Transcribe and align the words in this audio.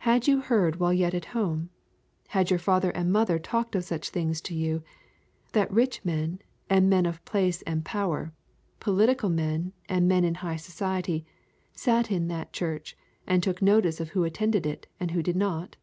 Had 0.00 0.28
you 0.28 0.42
heard 0.42 0.76
while 0.76 0.92
yet 0.92 1.14
at 1.14 1.24
home, 1.32 1.70
had 2.28 2.50
your 2.50 2.58
father 2.58 2.90
and 2.90 3.10
mother 3.10 3.38
talked 3.38 3.74
of 3.74 3.82
such 3.82 4.10
things 4.10 4.42
to 4.42 4.54
you, 4.54 4.82
that 5.52 5.72
rich 5.72 6.04
men, 6.04 6.40
and 6.68 6.90
men 6.90 7.06
of 7.06 7.24
place 7.24 7.62
and 7.62 7.82
power, 7.82 8.34
political 8.78 9.30
men 9.30 9.72
and 9.88 10.06
men 10.06 10.22
high 10.34 10.52
in 10.52 10.58
society, 10.58 11.24
sat 11.72 12.10
in 12.10 12.28
that 12.28 12.52
church 12.52 12.94
and 13.26 13.42
took 13.42 13.62
notice 13.62 14.00
of 14.00 14.10
who 14.10 14.22
attended 14.24 14.66
it 14.66 14.86
and 15.00 15.12
who 15.12 15.22
did 15.22 15.34
not? 15.34 15.76